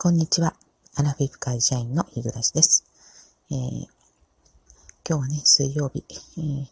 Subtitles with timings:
[0.00, 0.54] こんにちは。
[0.94, 2.84] アラフィフ会社員の日暮です。
[3.50, 3.58] えー、
[5.04, 6.04] 今日はね、水曜日、
[6.38, 6.66] えー、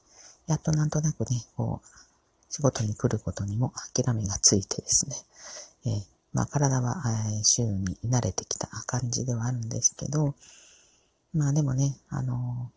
[0.47, 1.89] やっとなんとなくね、こう、
[2.49, 5.17] 仕事に来ることにも諦めがついてですね、
[5.87, 6.03] えー、
[6.35, 7.03] まあ体は、
[7.37, 10.37] え、週に慣れてきた感じではあるんですけど、
[11.35, 12.71] まあでもね、あの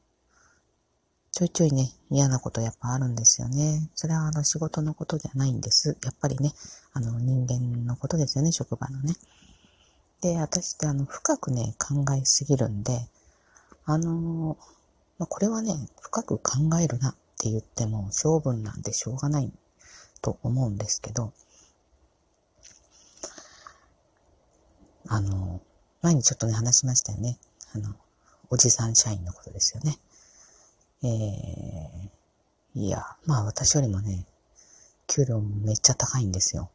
[1.32, 3.88] ちょいちょいね、嫌なことやっぱあるんですよね。
[3.94, 5.96] それはあの仕事のことじゃないんです。
[6.04, 6.54] やっぱりね、
[6.94, 9.14] あの人間のことですよね、職場のね。
[10.22, 13.08] で、私ってあの、深くね、考えすぎるんで、
[13.86, 14.58] あの
[15.18, 19.52] まあ、これはね、深く考えるなって言っても、性分なんでしょうがない
[20.22, 21.34] と思うんですけど、
[25.08, 25.62] あの、
[26.02, 27.38] 前にちょっとね、話しましたよね。
[27.74, 27.96] あの、
[28.50, 29.98] おじさん社員のことですよね。
[31.04, 34.26] えー、いや、まあ私よりもね、
[35.08, 36.70] 給料めっちゃ高いんですよ。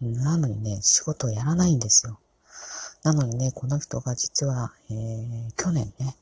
[0.00, 2.18] なのにね、仕事をやらないんですよ。
[3.02, 6.16] なのにね、この人が実は、えー、去年ね、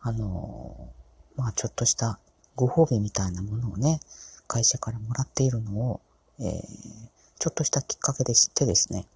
[0.00, 2.18] あのー、まあちょっとした
[2.56, 4.00] ご褒美みたいなものをね、
[4.46, 6.00] 会社からもらっているのを、
[6.40, 6.48] えー、
[7.38, 9.06] ちょっとしたきっかけで知ってですね、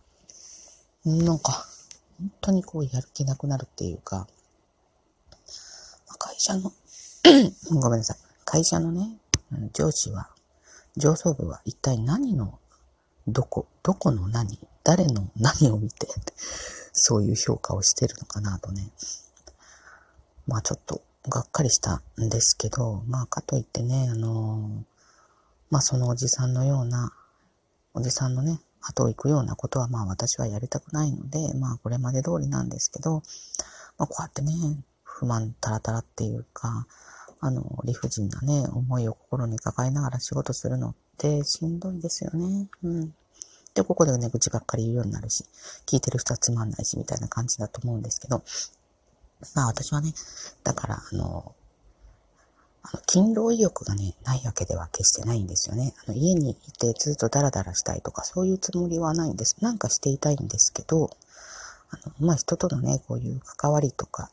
[1.05, 1.67] なんか、
[2.19, 4.27] 本当にこうやる気なくなるっていうか、
[6.19, 6.73] 会社の
[7.71, 8.17] ごめんなさい。
[8.45, 9.19] 会社のね、
[9.73, 10.31] 上司は、
[10.97, 12.59] 上層部は一体何の、
[13.27, 16.09] どこ、どこの何、誰の何を見て、
[16.99, 18.91] そういう評価をしてるのかなとね。
[20.47, 24.85] まあちょっとがっかりしたんですけど、まあかといってね、あの
[25.71, 27.13] まあそのおじさんのような、
[27.95, 33.23] おじさんのね、後を行くようなことはまあ私はやりたくないので、まあこれまで通りなんですけど、
[33.99, 34.53] まあこうやってね、
[35.03, 36.87] 不満たらたらっていうか、
[37.41, 42.69] あの、理不尽なね、思いを心に抱えながら仕事するのってしんどいですよね。
[42.83, 43.15] うん。
[43.79, 45.45] で、ここでね、愚痴ばっかり言うようになるし、
[45.87, 48.43] 聞いてる人はつまんないし、みたいな感じだと思うんですけど、
[49.55, 50.13] まあ私はね、
[50.65, 51.55] だから、あの、
[52.83, 55.95] あの、勤労意欲がね、ないわけでは決してないんですよね。
[56.07, 59.57] あの、家にいてずっとダラダラしたいとか、そういうつもりはないんです。
[59.61, 61.11] なんかしていたいんですけど、
[61.91, 64.33] あの、まあ人とのね、こういう関わりとか、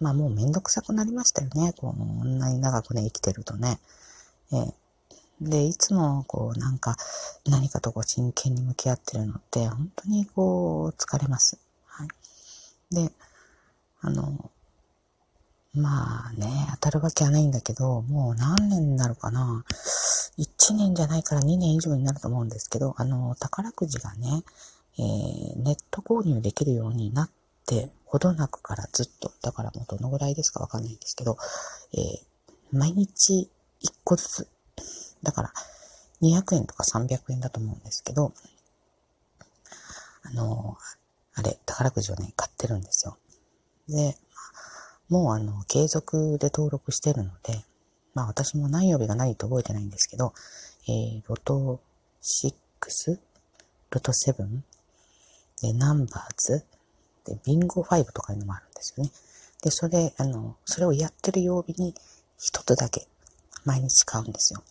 [0.00, 1.72] まあもうめんどくさくなりましたよね。
[1.76, 3.78] こんなに長くね、生きてるとね。
[4.52, 4.74] えー、
[5.42, 6.96] で、いつもこうなんか
[7.46, 11.58] 何かとこう真剣に向き合ってるのって本当にこう疲れます。
[11.86, 12.08] はい。
[12.94, 13.10] で、
[14.00, 14.50] あの、
[15.74, 19.64] まあね、当たるわけはないんだけど、もう何年になるかな。
[20.38, 24.42] 1年じゃないから2年以上になると思うんですけど、あの、宝くじがね、
[24.98, 27.30] えー、ネット購入できるようになっ
[27.66, 31.36] てほどなくからずっと、だからもうどのぐらいですかわかんないんですけど、
[31.94, 33.50] えー、毎日
[33.82, 34.48] 1個ずつ
[35.22, 35.52] だから、
[36.22, 38.32] 200円とか300円だと思うんですけど、
[40.24, 40.76] あの、
[41.34, 43.16] あれ、宝くじをね、買ってるんですよ。
[43.88, 44.16] で、
[45.08, 47.64] もうあの、継続で登録してるので、
[48.14, 50.32] まあ私も何曜日が何と覚えてないんですけど、
[50.88, 51.80] えー、ロト
[52.22, 53.18] 6、
[53.90, 54.62] ロト7、
[55.62, 56.64] で、ナンバーズ、
[57.24, 59.10] で、ビンゴ5とかいうのもあるんですよね。
[59.62, 61.94] で、それ、あの、それをやってる曜日に
[62.38, 63.06] 一つだけ
[63.64, 64.62] 毎日買うんですよ。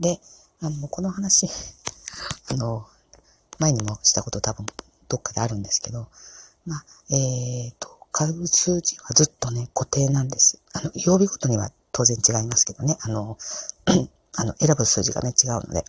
[0.00, 0.20] で、
[0.60, 1.48] あの、この話、
[2.50, 2.86] あの、
[3.58, 4.66] 前にもしたこと多分
[5.08, 6.08] どっかであるんですけど、
[6.66, 10.60] まあ、えっ、ー、と、買う数字はずっとね、固定なんです。
[10.72, 13.38] あの、曜日ごとには当然違いますけどね、あの、
[14.34, 15.84] あの、選ぶ数字がね、違うので、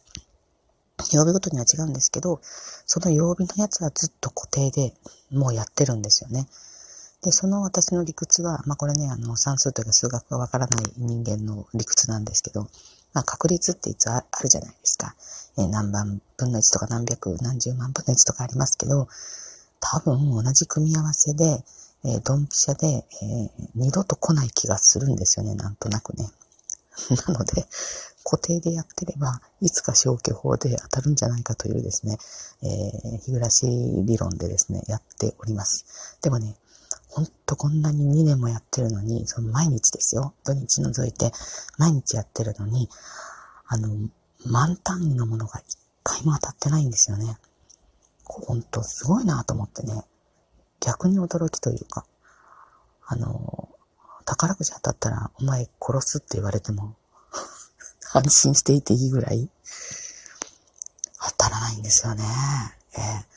[1.11, 2.39] 曜日ごとには違うんですけど、
[2.85, 4.93] その曜日のやつはずっと固定で
[5.31, 6.47] もうやってるんですよね。
[7.23, 12.67] で、その私の理屈は、まあこれね、あの、算数というか数学がわからない人間の理屈なんですけど、
[13.13, 15.15] まあ、確率っていつあるじゃないですか。
[15.57, 19.07] え、何万分の1とか何百何十万分の1とかありますけど、
[19.79, 21.63] 多分同じ組み合わせで、
[22.05, 26.29] えー、ドンピシャで、えー、二度と来ない気がするんですよね、なんとなくね。
[27.27, 27.65] なので、
[28.23, 32.17] 固定でやってれば、いつか消去法で当たるんじゃないかというですね、
[32.61, 35.85] えー、日暮らし理論でですね、やっております。
[36.21, 36.55] でもね、
[37.13, 40.33] ほんとこんなに2年もやってるのに、その毎日ですよ。
[40.43, 41.31] 土日除いて
[41.77, 42.89] 毎日やってるのに、
[43.67, 43.87] あの、
[44.47, 47.37] 満単位のものが一回も当たってないんですよね。
[48.23, 50.01] ほんとすごいなと思ってね。
[50.79, 52.03] 逆に驚きというか、
[53.05, 53.69] あの、
[54.25, 56.95] 宝くじ当たったらお前殺すって言われても
[58.11, 59.49] 安心していていいぐらい
[61.21, 62.23] 当たらないんですよね。
[62.93, 63.32] えー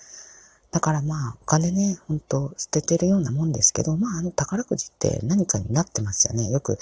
[0.76, 6.50] だからまあ、お金ね、ほんと捨ててるようなもんですけど、まあ、あの宝くじって何かになってますよね。
[6.50, 6.76] よく、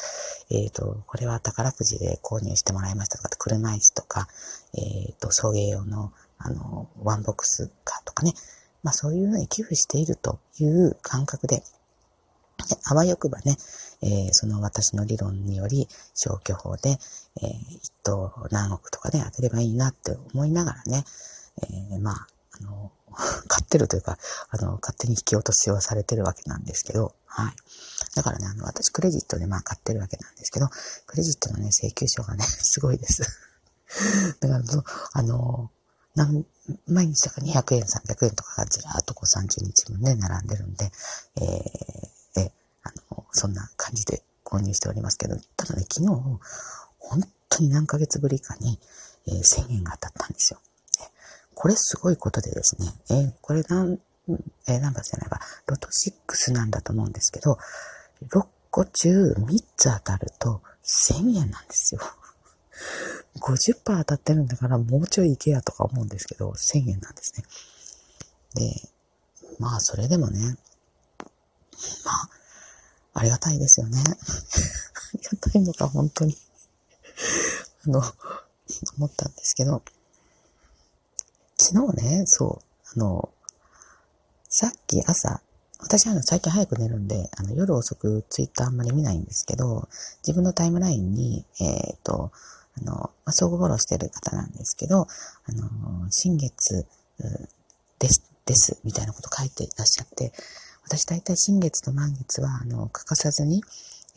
[0.50, 4.26] えっ、ー、と、これは宝くじで購入してもらいましたとか、車椅子とか、
[4.76, 8.34] えっ、ー、と、送迎用の、あの、ワンボックスカーとかね、
[8.82, 11.62] まあそういうふうに寄付しているという感覚で、で
[12.90, 13.56] あわよくばね、
[14.02, 21.04] えー、その私の理論により消去法で、えー、一等何億とかね、当てればいいなって思いながらね、
[21.62, 22.26] えー、まあ、
[22.60, 24.18] あの、買ってるというか、
[24.50, 27.54] あの、勝手に引き落としをされてるわけなんですけど、はい。
[28.14, 30.68] だからね、あの、私クレジットでまあ買ってるわけなんですけど、
[31.06, 33.22] クレジットのね、請求書がね、 すごいです。
[34.40, 34.64] だから、
[35.12, 35.70] あの、
[36.14, 36.46] 何、
[36.86, 40.92] 毎日だから200円、300円とかがずらーっとこう30日分ね、並んでるんで、
[41.36, 42.52] えー、え、
[42.84, 46.40] あの、そんな感じで購入しておりますけど、ただね、昨日、本
[47.48, 48.78] 当に何ヶ月ぶりかに、
[49.26, 50.60] えー、1000円が当たったんですよ。
[51.54, 53.98] これすごいことでですね、えー、これ何、
[54.68, 57.58] えー、何番じゃないか、ロト6なんだと思うんですけど、
[58.28, 62.00] 6個中3つ当たると1000円なんですよ。
[63.40, 67.44] 50%当たってるんだからもうちょい行けやとか思うんですけど、1000円なんですね。
[68.54, 68.88] で、
[69.58, 70.56] まあそれでもね、
[72.04, 72.30] まあ、
[73.14, 74.02] ありがたいですよね。
[74.02, 74.12] あ
[75.14, 76.36] りがたいのか、本当に
[77.86, 78.02] あの、
[78.96, 79.82] 思ったんですけど、
[81.64, 83.30] 昨日ね、そう、あの、
[84.50, 85.40] さっき朝、
[85.80, 89.88] 私は最近早く寝るんで、あの夜遅くツイッターあんまり見ないんですけど、
[90.18, 92.30] 自分のタイムラインに、えっ、ー、と、
[92.76, 95.06] あの、まあ、相互フォローしてる方なんですけど、
[95.46, 96.86] あの、新月
[97.98, 100.34] です、です、みたいなこと書いていらっしゃって、
[100.84, 103.62] 私大体新月と満月は、あの、欠かさずに、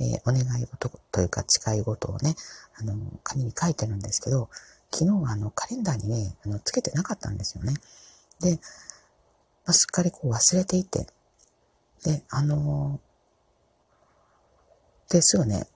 [0.01, 2.35] えー、お願い事というか誓い事をね、
[2.77, 2.93] あの、
[3.23, 4.49] 紙に書いてるんですけど、
[4.91, 7.73] 昨日はあの、カレンダーにね、あの、つけてなかったんですよね。
[8.39, 8.59] で、
[9.65, 11.07] まあ、すっかりこう忘れていて、
[12.03, 15.67] で、あのー、で、すぐね、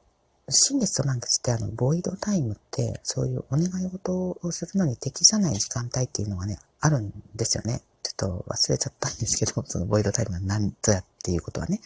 [0.50, 7.82] 新月と満月ってあの、ボイドタイムって、そういうお願い事をするのに適さない時間帯っていうのがね、あるんですよね。
[8.04, 11.80] ちょっと忘れちゃったんですけど、 そのボイドタイムは何ぞやっていうことはね、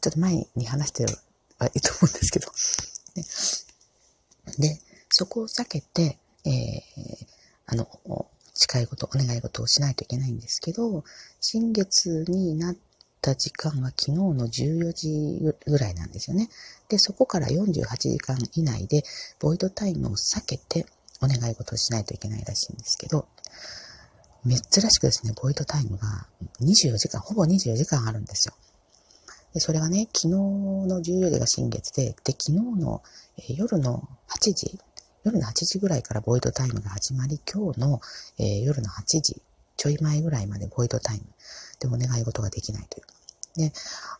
[0.00, 2.52] ちょっと前に話してはいいと思うんですけど、
[4.58, 4.80] ね、で、
[5.10, 6.18] そこを避けて、
[6.48, 7.26] えー、
[7.66, 7.86] あの、
[8.54, 11.04] 誓い事、お願い事をしないといけないんですけど、
[11.40, 12.76] 新月になっ
[13.20, 16.48] た時間は昨日の14時ぐらいなんですよね。
[16.88, 19.04] で、そこから48時間以内で、
[19.38, 20.86] ボイドタイムを避けて
[21.20, 23.28] お願い事をしないといけないらしいんですけど、
[24.46, 26.26] 珍しくですね、ボイドタイムが
[26.60, 28.54] 24時間、ほぼ24時間あるんですよ。
[29.54, 33.02] でそれがね、昨日の14時が新月で、で、昨日の
[33.48, 34.78] 夜の8時、
[35.28, 38.00] 夜の8時ぐらいからボイドタイムが始まり、今日の、
[38.38, 39.42] えー、夜の8時
[39.76, 41.24] ちょい前ぐらいまでボイドタイム
[41.80, 43.68] でお願い事ができないという。
[43.68, 43.72] で、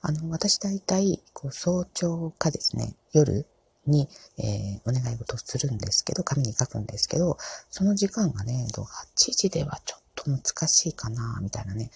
[0.02, 3.46] あの、私大体、こう、早朝かですね、夜
[3.86, 4.06] に、
[4.36, 7.38] えー、お願い事するんですけど、紙に書くんですけど、
[7.70, 8.84] その時間がね、8
[9.16, 11.90] 時ではちょっと難しいかな、みたいなね。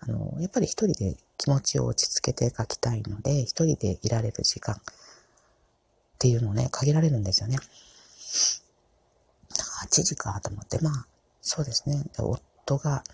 [0.00, 4.78] あの、やっぱり一人で気持ちを落ち着けて書きたいので、一人でいられる時間っ
[6.18, 7.58] ていうのをね、限られるんですよね。
[9.86, 11.06] 8時かと思って、まあ、
[11.40, 12.04] そうですね。
[12.18, 13.04] 夫が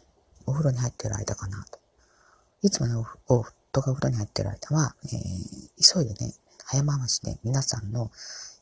[0.46, 1.78] お風呂に入ってる間かなと。
[2.62, 2.94] いつもね、
[3.28, 6.32] 夫がお風呂に入ってる間は、えー、急いでね、
[6.64, 8.10] 早回しで皆さんの、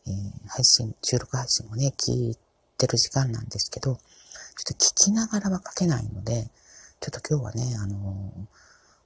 [0.06, 2.36] えー、配信、収録配信をね、聞い
[2.78, 4.00] てる時間なんですけど、ちょっ
[4.64, 6.50] と聞きながらは書けないので、
[7.00, 8.32] ちょっと今日はね、あの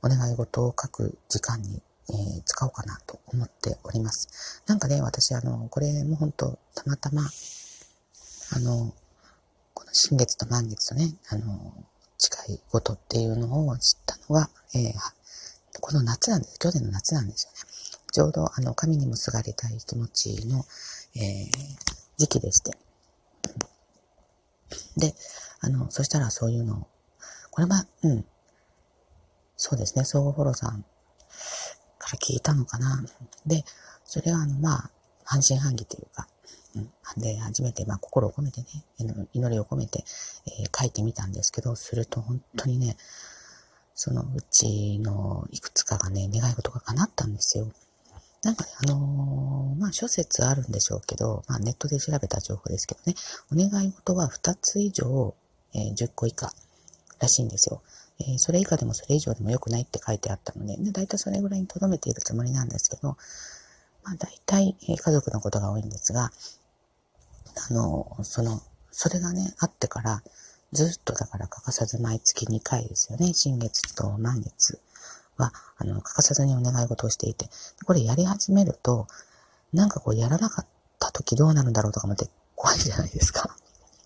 [0.02, 4.62] ー、お願い事を書く時間に、えー、使おうかなと思っております。
[4.66, 8.94] なんかね、私、あの、これも本当たまたま、あの、
[9.72, 11.72] この新月と満月とね、あの、
[12.18, 14.92] 誓い事っていうのを知ったのが、えー、
[15.80, 16.58] この夏なんです。
[16.58, 17.58] 去年の夏なんですよね。
[18.12, 20.64] ちょうど、あの、神にもすがりたい気持ちの、
[21.16, 21.50] えー、
[22.16, 22.76] 時期でして。
[24.96, 25.14] で、
[25.60, 26.86] あの、そしたらそういうのを、
[27.50, 28.24] これは、うん、
[29.56, 30.84] そうですね、相互フォローさん
[32.04, 33.02] から聞いたのかな。
[33.46, 33.64] で、
[34.04, 34.90] それは、あの、まあ、
[35.24, 36.28] 半信半疑というか、
[36.76, 37.22] うん。
[37.22, 38.66] で、初めて、まあ、心を込めてね、
[39.32, 40.04] 祈りを込めて、
[40.46, 42.96] えー、書いてみたんですけど、すると本当にね、
[43.94, 47.68] そのうちのいくつかがね、願い事が叶ったんですよ。
[48.42, 53.14] なんかね、あのー、まあ、諸説あるんでしょうけど、まあ、ネットで調べた情報ですけどね、
[53.50, 55.34] お願い事は2つ以上、
[55.74, 56.52] えー、10個以下
[57.20, 57.82] らしいんですよ。
[58.20, 63.16] えー、それ以下でもそれ以上でも良くないって書いてあったので、で、大体それぐらいに留めているつもりなんですけど、
[64.04, 66.30] まあ、大体、え家族のことが多いんですが、
[67.70, 70.22] あの、その、それがね、あってから、
[70.72, 73.32] ずっとだから欠かさず毎月2回ですよね。
[73.32, 74.80] 新月と満月
[75.36, 77.48] は、あの、欠かさずにお願い事をしていて、
[77.84, 79.06] これやり始めると、
[79.72, 80.66] なんかこうやらなかっ
[80.98, 83.56] た時どうなるんだろうとか思って怖いじゃないですか。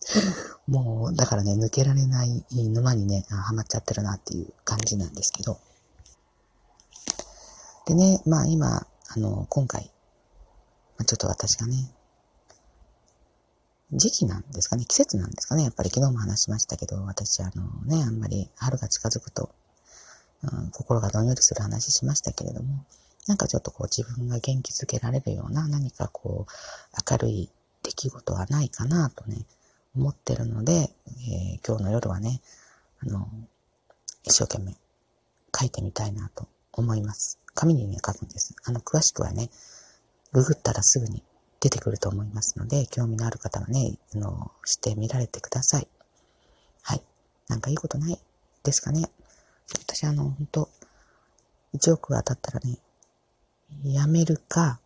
[0.67, 5.61] もう、だからね、抜けられない沼にね、ハマっちゃってるなっていう感じなんですけど。
[7.87, 9.91] でね、まあ今、あの、今回、
[10.97, 11.91] まあ、ちょっと私がね、
[13.93, 15.65] 時期なんですかね、季節なんですかね。
[15.65, 19.55] やっぱり昨日も話しましたけど、私、あのね、あんまり春が近づくと、
[20.43, 22.85] うん、心がどんよりする話しましたけれども、
[23.27, 27.51] なんかちょっとこう自分が元気づけられるような何かこう明るい
[27.83, 29.47] 出来事はないかなとね、
[29.97, 32.41] 思ってるので、えー、今日の夜はね、
[33.01, 33.29] あの、
[34.25, 34.77] 一生懸命
[35.59, 37.39] 書いてみたいなと思います。
[37.55, 38.55] 紙にね、書くんです。
[38.65, 39.51] あの、詳しくはね、
[40.33, 41.23] ググったらすぐに
[41.61, 45.89] 出てくると思いますので、興味のある方はね、あの、してみられてください。
[46.83, 47.03] はい。
[47.49, 48.19] なんかいいことない
[48.63, 49.11] ですかね？
[49.73, 50.69] 私あの、本当
[51.75, 52.79] 1億当たったらね、
[53.85, 54.81] やめるか、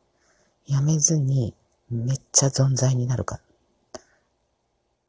[0.67, 1.55] やめずに、
[1.91, 3.41] めっちゃ存在になるか。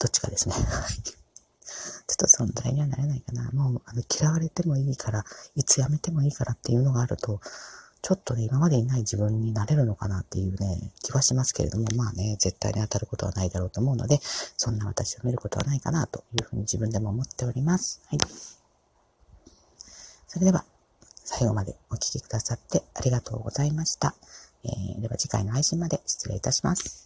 [0.04, 0.56] どっちかですね。
[0.60, 3.50] ちょっと存在にはなれないかな。
[3.52, 5.24] もう、あの、嫌われてもいいから、
[5.56, 7.40] いつ辞めてもいいからっていうのがあると、
[8.02, 14.20] ちょっとね、今までにない自分になれるのかなっていうね、気はしますけれども、まあね、絶対に当たることはないだろうと思うので、
[14.58, 18.02] そんな私を見ることはないかなというふうに自分でも思っております。
[18.08, 18.20] はい。
[20.28, 20.66] それでは、
[21.24, 24.16] 最後までお聴きくださってありがとうございました。
[24.66, 27.02] えー、では次回の配信まで失礼いたします。